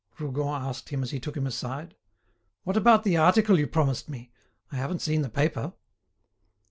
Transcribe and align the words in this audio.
Rougon 0.17 0.63
asked 0.63 0.89
him 0.89 1.03
as 1.03 1.11
he 1.11 1.19
took 1.19 1.37
him 1.37 1.45
aside, 1.45 1.95
"what 2.63 2.75
about 2.75 3.03
the 3.03 3.17
article 3.17 3.59
you 3.59 3.67
promised 3.67 4.09
me? 4.09 4.31
I 4.71 4.77
haven't 4.77 5.03
seen 5.03 5.21
the 5.21 5.29
paper." 5.29 5.73